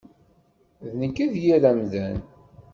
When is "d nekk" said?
0.89-1.17